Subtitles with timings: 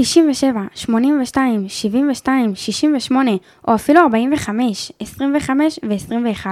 [0.00, 3.30] 97, 82, 72, 68,
[3.68, 6.46] או אפילו 45, 25 ו-21.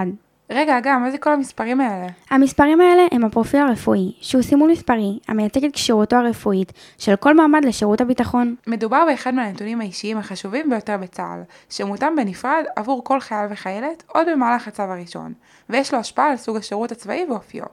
[0.50, 2.06] רגע, אגב, מה זה כל המספרים האלה?
[2.30, 7.64] המספרים האלה הם הפרופיל הרפואי, שהוא סימול מספרי המייצג את כשירותו הרפואית של כל מעמד
[7.64, 8.54] לשירות הביטחון.
[8.66, 14.68] מדובר באחד מהנתונים האישיים החשובים ביותר בצה"ל, שמותאם בנפרד עבור כל חייל וחיילת עוד במהלך
[14.68, 15.32] הצו הראשון,
[15.70, 17.64] ויש לו השפעה על סוג השירות הצבאי ואופיו.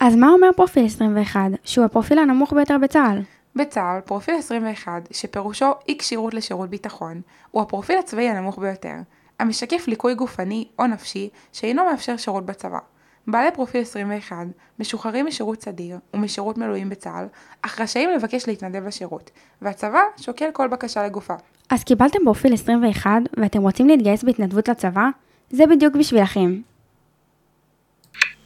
[0.00, 3.22] אז מה אומר פרופיל 21, שהוא הפרופיל הנמוך ביותר בצה"ל?
[3.56, 7.20] בצה"ל, פרופיל 21, שפירושו אי כשירות לשירות ביטחון,
[7.50, 8.94] הוא הפרופיל הצבאי הנמוך ביותר,
[9.38, 12.78] המשקף ליקוי גופני או נפשי שאינו מאפשר שירות בצבא.
[13.26, 14.36] בעלי פרופיל 21
[14.78, 17.26] משוחררים משירות סדיר ומשירות מילואים בצה"ל,
[17.62, 19.30] אך רשאים לבקש להתנדב לשירות,
[19.62, 21.34] והצבא שוקל כל בקשה לגופה.
[21.70, 25.08] אז קיבלתם פרופיל 21 ואתם רוצים להתגייס בהתנדבות לצבא?
[25.50, 26.60] זה בדיוק בשבילכם.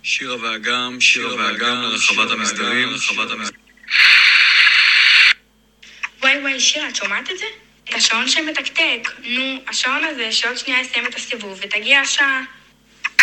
[0.03, 3.64] שירה ואגם, שירה ואגם לרחבת המסדרים, רחבת המסדרים.
[6.61, 7.47] שירה, את שומעת את זה?
[7.89, 9.11] את השעון שמתקתק.
[9.23, 12.43] נו, השעון הזה שעוד שנייה יסיים את הסיבוב ותגיע השעה.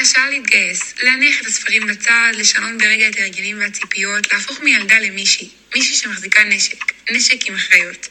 [0.01, 5.95] השעה להתגייס, להניח את הספרים בצד, לשנות ברגע את ההרגלים והציפיות, להפוך מילדה למישהי, מישהי
[5.95, 8.07] שמחזיקה נשק, נשק עם אחריות.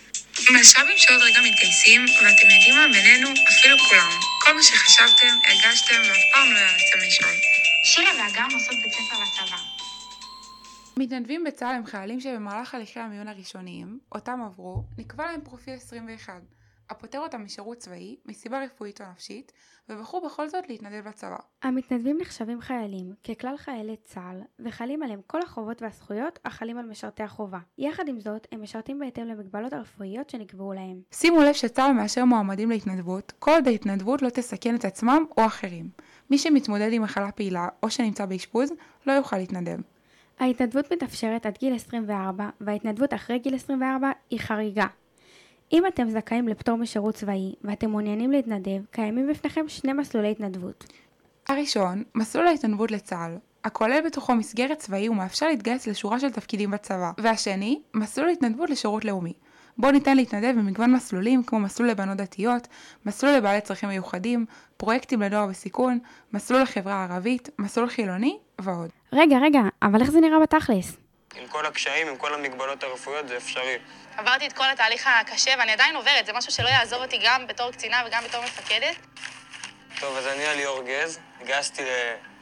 [0.51, 4.11] מלש"בים שעוד רגע מתגייסים, ואתם יודעים מה בינינו, אפילו כולם.
[4.41, 7.35] כל מה שחשבתם, הרגשתם, ואף פעם לא יעצתם לשאול.
[7.85, 9.80] שירה ואגם עושות בית ספר לצבא.
[10.97, 16.43] מתנדבים בצה"ל הם חיילים שבמהלך הליכי המיון הראשוניים, אותם עברו, נקבע להם פרופיל 21,
[16.91, 19.53] הפוטר אותם משירות צבאי, מסיבה רפואית או נפשית,
[19.89, 21.37] ובחרו בכל זאת להתנדב לצבא.
[21.63, 27.59] המתנדבים נחשבים חיילים ככלל חיילי צה"ל, וחלים עליהם כל החובות והזכויות החלים על משרתי החובה.
[27.79, 31.01] יחד עם זאת, הם משרתים בהתאם למגבלות הרפואיות שנקבעו להם.
[31.13, 35.89] שימו לב שצה"ל מאשר מועמדים להתנדבות, כל עוד ההתנדבות לא תסכן את עצמם או אחרים.
[36.31, 38.73] מי שמתמודד עם מחלה פעילה או שנמצא באשפוז,
[39.07, 39.79] לא יוכל להתנדב.
[40.41, 44.87] ההתנדבות מתאפשרת עד גיל 24, וההתנדבות אחרי גיל 24 היא חריגה.
[45.73, 50.85] אם אתם זכאים לפטור משירות צבאי ואתם מעוניינים להתנדב, קיימים בפניכם שני מסלולי התנדבות.
[51.49, 57.11] הראשון, מסלול ההתנדבות לצה"ל, הכולל בתוכו מסגרת צבאי ומאפשר להתגייס לשורה של תפקידים בצבא.
[57.19, 59.33] והשני, מסלול התנדבות לשירות לאומי.
[59.79, 62.69] בו ניתן להתנדב במגוון מסלולים כמו מסלול לבנות דתיות,
[63.07, 64.47] מסלול לבעלי צרכים מיוחדים,
[64.77, 65.99] פרויקטים לנוער בסיכון,
[66.33, 68.91] מסלול לחברה הערבית, מסלול חילוני ועוד.
[69.13, 70.97] רגע, רגע, אבל איך זה נראה בתכלס?
[71.35, 73.79] עם כל הקשיים, עם כל המגבלות הרפואיות, זה אפשרי.
[74.17, 77.73] עברתי את כל התהליך הקשה ואני עדיין עוברת, זה משהו שלא יעזוב אותי גם בתור
[77.73, 78.97] קצינה וגם בתור מפקדת.
[80.01, 81.83] טוב, אז אני אליאור גז, התגייסתי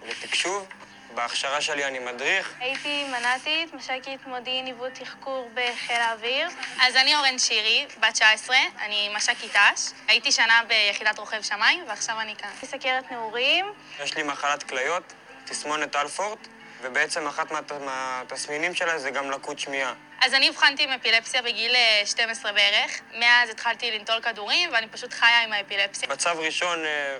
[0.08, 0.66] לתקשוב.
[1.14, 2.54] בהכשרה שלי אני מדריך.
[2.60, 6.48] הייתי מנ"טית, מש"קית מודיעין עיבוד תחקור בחיל האוויר.
[6.82, 9.90] אז אני אורן שירי, בת 19, אני מש"קית ת"ש.
[10.08, 12.50] הייתי שנה ביחידת רוכב שמיים, ועכשיו אני כאן.
[12.64, 13.66] סכרת נעורים.
[14.02, 15.12] יש לי מחלת כליות,
[15.48, 16.38] תסמונת אלפורט,
[16.82, 19.94] ובעצם אחת מה- מהתסמינים שלה זה גם לקות שמיעה.
[20.22, 23.00] אז אני אבחנתי עם אפילפסיה בגיל אה, 12 בערך.
[23.18, 26.08] מאז התחלתי לנטול כדורים, ואני פשוט חיה עם האפילפסיה.
[26.08, 27.16] בצו ראשון אה,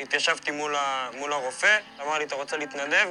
[0.00, 3.08] התיישבתי מול, ה, מול הרופא, אמר לי, אתה רוצה להתנדב?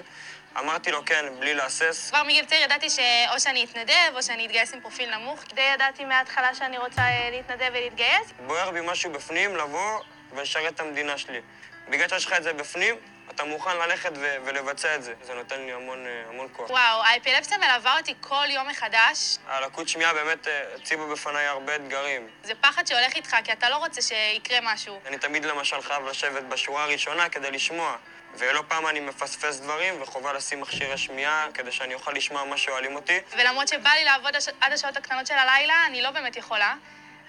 [0.59, 2.09] אמרתי לו, כן, בלי להסס.
[2.09, 5.44] כבר מגיל צעיר ידעתי שאו שאני אתנדב, או שאני אתגייס עם פרופיל נמוך.
[5.53, 8.27] די ידעתי מההתחלה שאני רוצה אה, להתנדב ולהתגייס.
[8.47, 10.00] בוער בי משהו בפנים לבוא
[10.31, 11.41] ולשרת את המדינה שלי.
[11.89, 12.95] בגלל שיש לך את זה בפנים,
[13.31, 15.13] אתה מוכן ללכת ו- ולבצע את זה.
[15.21, 16.69] זה נותן לי המון, אה, המון כוח.
[16.69, 19.38] וואו, האפילפסיה מלווה אותי כל יום מחדש.
[19.47, 22.27] הלקות שמיעה באמת אה, הציבה בפניי הרבה אתגרים.
[22.43, 24.99] זה פחד שהולך איתך, כי אתה לא רוצה שיקרה משהו.
[25.05, 27.95] אני תמיד למשל חייב לשבת בשורה הראשונה כדי לשמוע.
[28.38, 32.95] ולא פעם אני מפספס דברים, וחובה לשים מכשירי שמיעה כדי שאני אוכל לשמוע מה שואלים
[32.95, 33.19] אותי.
[33.38, 34.47] ולמרות שבא לי לעבוד הש...
[34.61, 36.75] עד השעות הקטנות של הלילה, אני לא באמת יכולה.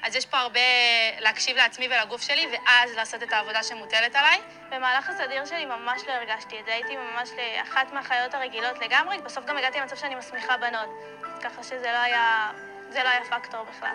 [0.03, 0.61] אז יש פה הרבה
[1.19, 4.39] להקשיב לעצמי ולגוף שלי, ואז לעשות את העבודה שמוטלת עליי.
[4.71, 9.19] במהלך הסדיר שלי ממש לא הרגשתי את זה, הייתי ממש לאחת מהחיות הרגילות לגמרי.
[9.19, 10.89] בסוף גם הגעתי למצב שאני מסמיכה בנות,
[11.43, 12.51] ככה שזה לא היה,
[12.91, 13.95] זה לא היה פקטור בכלל.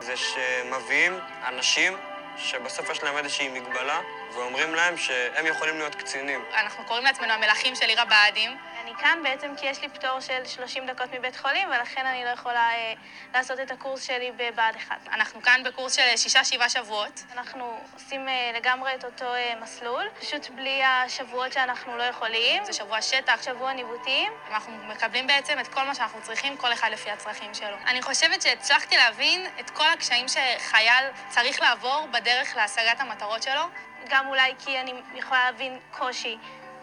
[0.00, 1.96] זה שמביאים אנשים
[2.36, 4.00] שבסוף יש להם איזושהי מגבלה,
[4.32, 6.44] ואומרים להם שהם יכולים להיות קצינים.
[6.54, 8.56] אנחנו קוראים לעצמנו המלכים של עיר הבה"דים.
[8.84, 12.28] אני כאן בעצם כי יש לי פטור של 30 דקות מבית חולים, ולכן אני לא
[12.28, 12.92] יכולה אה,
[13.34, 14.96] לעשות את הקורס שלי בבה"ד 1.
[15.12, 17.24] אנחנו כאן בקורס של שישה-שבעה שבועות.
[17.32, 22.64] אנחנו עושים אה, לגמרי את אותו אה, מסלול, פשוט בלי השבועות שאנחנו לא יכולים.
[22.64, 24.32] זה שבוע שטח, שבוע ניווטים.
[24.50, 27.76] אנחנו מקבלים בעצם את כל מה שאנחנו צריכים, כל אחד לפי הצרכים שלו.
[27.86, 33.62] אני חושבת שהצלחתי להבין את כל הקשיים שחייל צריך לעבור בדרך להשגת המטרות שלו.
[34.08, 36.38] גם אולי כי אני יכולה להבין קושי.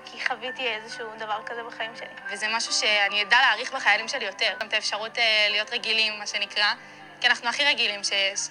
[0.05, 2.07] כי חוויתי איזשהו דבר כזה בחיים שלי.
[2.31, 4.53] וזה משהו שאני אדע להעריך בחיילים שלי יותר.
[4.59, 6.73] גם את האפשרות אה, להיות רגילים, מה שנקרא,
[7.21, 8.49] כי אנחנו הכי רגילים שיש.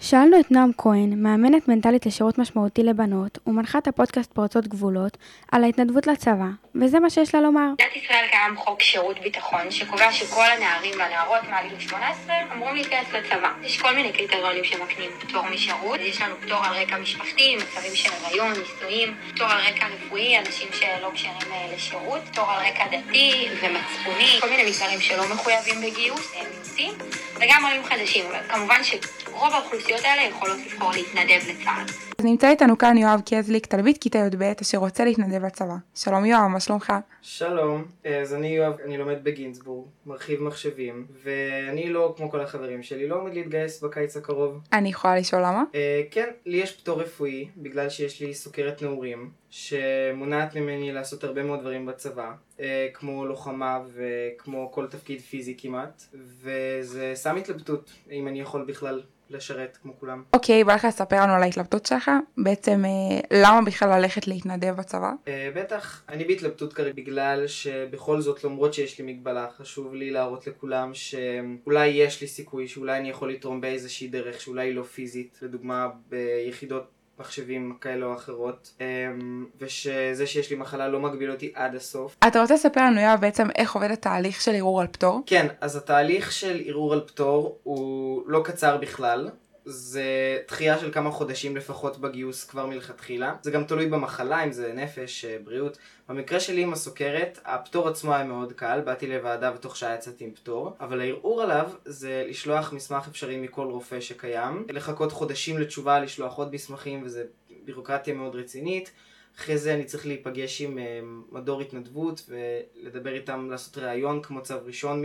[0.00, 5.16] שאלנו את נועם כהן, מאמנת מנטלית לשירות משמעותי לבנות ומנחת הפודקאסט פורצות גבולות,
[5.52, 7.68] על ההתנדבות לצבא, וזה מה שיש לה לומר.
[7.68, 13.08] במדינת ישראל קיים חוק שירות ביטחון שקובע שכל הנערים והנערות מעל גיל 18 אמורים להתגייס
[13.12, 13.52] לצבא.
[13.62, 18.10] יש כל מיני קריטריונים שמקנים פטור משירות, יש לנו פטור על רקע משפחתי, מצבים של
[18.22, 23.48] הריון, נישואים, פטור על רקע רפואי, אנשים שלא כשרים אה, לשירות, פטור על רקע דתי
[23.62, 26.94] ומצפוני, כל מיני מגזרים שלא מחויבים בגיוס, הם מיעוטים,
[27.40, 32.05] וגם עולים חדשים, אבל כמובן שרוב האוכלוסיות האלה יכולות לבחור להתנדב לצה"ל.
[32.18, 35.74] אז נמצא איתנו כאן יואב קזליק, תלמיד כיתה י"ב, אשר רוצה להתנדב לצבא.
[35.94, 36.92] שלום יואב, מה שלומך?
[37.22, 37.84] שלום,
[38.22, 43.16] אז אני יואב, אני לומד בגינסבורג, מרחיב מחשבים, ואני לא, כמו כל החברים שלי, לא
[43.16, 44.60] עומד להתגייס בקיץ הקרוב.
[44.72, 45.64] אני יכולה לשאול למה?
[45.74, 51.42] אה, כן, לי יש פטור רפואי, בגלל שיש לי סוכרת נעורים, שמונעת ממני לעשות הרבה
[51.42, 56.02] מאוד דברים בצבא, אה, כמו לוחמה וכמו כל תפקיד פיזי כמעט,
[56.42, 60.22] וזה שם התלבטות, אם אני יכול בכלל לשרת כמו כולם.
[60.32, 62.10] אוקיי, בא לך לספר לנו על ההתלבטות שלך?
[62.38, 65.12] בעצם אה, למה בכלל ללכת להתנדב בצבא?
[65.28, 70.46] אה, בטח, אני בהתלבטות כרגע בגלל שבכל זאת למרות שיש לי מגבלה חשוב לי להראות
[70.46, 75.88] לכולם שאולי יש לי סיכוי שאולי אני יכול לתרום באיזושהי דרך שאולי לא פיזית, לדוגמה
[76.08, 82.16] ביחידות מחשבים כאלה או אחרות אמ, ושזה שיש לי מחלה לא מגביל אותי עד הסוף.
[82.28, 85.22] אתה רוצה לספר לנו יואב בעצם איך עובד התהליך של ערעור על פטור?
[85.26, 89.30] כן, אז התהליך של ערעור על פטור הוא לא קצר בכלל.
[89.68, 93.34] זה דחייה של כמה חודשים לפחות בגיוס כבר מלכתחילה.
[93.42, 95.78] זה גם תלוי במחלה, אם זה נפש, אה, בריאות.
[96.08, 100.32] במקרה שלי עם הסוכרת, הפטור עצמו היה מאוד קל, באתי לוועדה ותוך שעה יצאתי עם
[100.32, 106.34] פטור, אבל הערעור עליו זה לשלוח מסמך אפשרי מכל רופא שקיים, לחכות חודשים לתשובה, לשלוח
[106.36, 107.24] עוד מסמכים, וזה
[107.64, 108.90] בירוקרטיה מאוד רצינית.
[109.38, 111.00] אחרי זה אני צריך להיפגש עם אה,
[111.32, 115.02] מדור התנדבות ולדבר איתם, לעשות ראיון כמו צו ראשון,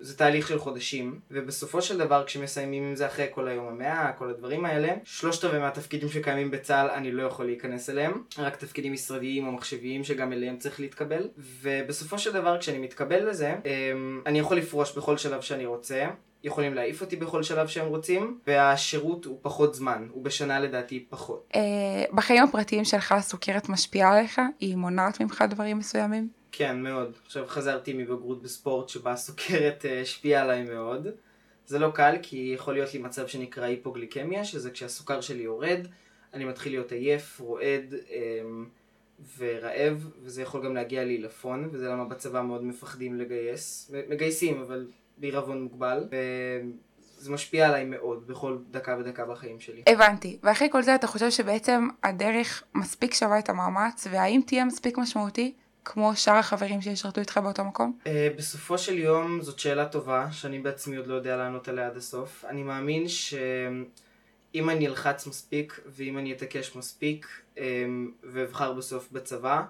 [0.00, 1.20] וזה תהליך של חודשים.
[1.30, 5.60] ובסופו של דבר כשמסיימים עם זה אחרי כל היום המאה, כל הדברים האלה, שלושת רבעי
[5.60, 10.58] מהתפקידים שקיימים בצה"ל אני לא יכול להיכנס אליהם, רק תפקידים משרדיים או מחשביים שגם אליהם
[10.58, 11.28] צריך להתקבל.
[11.62, 13.92] ובסופו של דבר כשאני מתקבל לזה, אה,
[14.26, 16.06] אני יכול לפרוש בכל שלב שאני רוצה.
[16.46, 21.52] יכולים להעיף אותי בכל שלב שהם רוצים, והשירות הוא פחות זמן, הוא בשנה לדעתי פחות.
[21.54, 24.40] אה, בחיים הפרטיים שלך הסוכרת משפיעה עליך?
[24.60, 26.28] היא מונעת ממך דברים מסוימים?
[26.52, 27.12] כן, מאוד.
[27.24, 31.06] עכשיו חזרתי מבגרות בספורט שבה הסוכרת אה, השפיעה עליי מאוד.
[31.66, 35.86] זה לא קל כי יכול להיות לי מצב שנקרא היפוגליקמיה, שזה כשהסוכר שלי יורד,
[36.34, 38.40] אני מתחיל להיות עייף, רועד אה,
[39.38, 43.92] ורעב, וזה יכול גם להגיע לעילפון, וזה למה בצבא מאוד מפחדים לגייס.
[44.08, 44.86] מגייסים, אבל
[45.18, 46.08] בעירבון מוגבל,
[47.20, 49.82] וזה משפיע עליי מאוד בכל דקה ודקה בחיים שלי.
[49.86, 54.98] הבנתי, ואחרי כל זה אתה חושב שבעצם הדרך מספיק שווה את המאמץ, והאם תהיה מספיק
[54.98, 55.54] משמעותי?
[55.88, 57.98] כמו שאר החברים שישרתו איתך באותו מקום?
[58.04, 61.96] Uh, בסופו של יום זאת שאלה טובה, שאני בעצמי עוד לא יודע לענות עליה עד
[61.96, 62.44] הסוף.
[62.48, 67.26] אני מאמין שאם אני אלחץ מספיק, ואם אני אתעקש מספיק,
[67.56, 67.58] um,
[68.22, 69.62] ואבחר בסוף בצבא,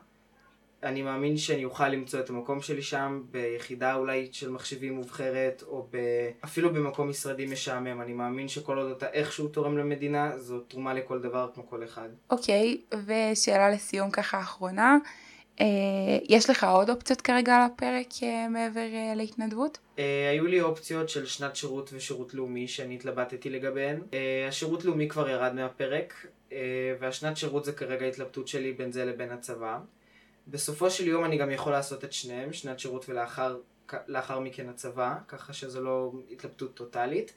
[0.86, 5.86] אני מאמין שאני אוכל למצוא את המקום שלי שם, ביחידה אולי של מחשבים מובחרת, או
[5.90, 5.96] ב...
[6.44, 8.00] אפילו במקום משרדי משעמם.
[8.00, 12.08] אני מאמין שכל עוד אתה איכשהו תורם למדינה, זו תרומה לכל דבר כמו כל אחד.
[12.30, 14.98] אוקיי, okay, ושאלה לסיום ככה אחרונה.
[15.60, 15.66] אה,
[16.28, 19.78] יש לך עוד אופציות כרגע על הפרק אה, מעבר אה, להתנדבות?
[19.98, 24.00] אה, היו לי אופציות של שנת שירות ושירות לאומי שאני התלבטתי לגביהן.
[24.14, 26.58] אה, השירות לאומי כבר ירד מהפרק, אה,
[27.00, 29.78] והשנת שירות זה כרגע התלבטות שלי בין זה לבין הצבא.
[30.46, 35.52] בסופו של יום אני גם יכול לעשות את שניהם, שנת שירות ולאחר מכן הצבא, ככה
[35.52, 37.32] שזו לא התלבטות טוטאלית,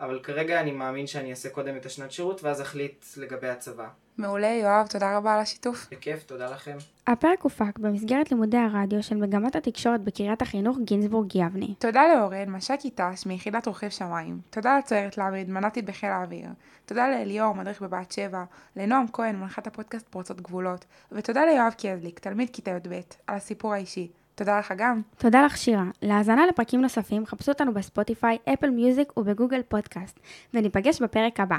[0.00, 3.88] אבל כרגע אני מאמין שאני אעשה קודם את השנת שירות ואז אחליט לגבי הצבא.
[4.18, 5.86] מעולה, יואב, תודה רבה על השיתוף.
[5.90, 6.76] בכיף, תודה לכם.
[7.06, 11.74] הפרק הופק במסגרת לימודי הרדיו של מגמת התקשורת בקריית החינוך גינזבורג יבני.
[11.78, 14.40] תודה לאורן, מש"ק ת"ש מיחידת רוכב שמיים.
[14.50, 16.48] תודה לצוערת להבריד, מנ"טית בחיל האוויר.
[16.86, 18.44] תודה לאליאור, מדריך בבת שבע.
[18.76, 20.84] לנועם כהן, מנחת הפודקאסט פורצות גבולות.
[21.12, 24.10] ותודה ליואב קזליק, תלמיד כיתה י"ב, על הסיפור האישי.
[24.34, 25.00] תודה לך גם.
[25.18, 25.84] תודה לך שירה.
[26.02, 30.20] להאזנה לפרקים נוספים חפשו אותנו בספוטיפיי, אפל מיוזיק ובגוגל פודקאסט,
[30.54, 31.56] וניפגש בפרק הבא.